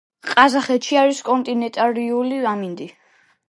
[0.27, 2.93] ყაზახეთში არის კონტინენტალური ამინდი.